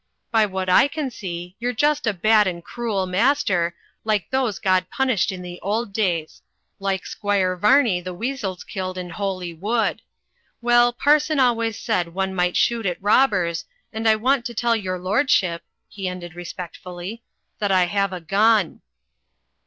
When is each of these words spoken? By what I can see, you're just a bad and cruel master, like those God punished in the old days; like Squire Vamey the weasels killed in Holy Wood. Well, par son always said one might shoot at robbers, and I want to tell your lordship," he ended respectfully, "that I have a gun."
By 0.31 0.47
what 0.47 0.67
I 0.67 0.87
can 0.87 1.11
see, 1.11 1.55
you're 1.59 1.73
just 1.73 2.07
a 2.07 2.11
bad 2.13 2.47
and 2.47 2.63
cruel 2.63 3.05
master, 3.05 3.75
like 4.03 4.31
those 4.31 4.57
God 4.57 4.89
punished 4.89 5.31
in 5.31 5.43
the 5.43 5.59
old 5.61 5.93
days; 5.93 6.41
like 6.79 7.05
Squire 7.05 7.55
Vamey 7.55 8.01
the 8.01 8.11
weasels 8.11 8.63
killed 8.63 8.97
in 8.97 9.11
Holy 9.11 9.53
Wood. 9.53 10.01
Well, 10.59 10.91
par 10.91 11.19
son 11.19 11.39
always 11.39 11.77
said 11.77 12.15
one 12.15 12.33
might 12.33 12.57
shoot 12.57 12.87
at 12.87 12.99
robbers, 12.99 13.65
and 13.93 14.09
I 14.09 14.15
want 14.15 14.43
to 14.45 14.55
tell 14.55 14.75
your 14.75 14.97
lordship," 14.97 15.61
he 15.87 16.07
ended 16.07 16.33
respectfully, 16.33 17.21
"that 17.59 17.71
I 17.71 17.83
have 17.85 18.11
a 18.11 18.21
gun." 18.21 18.81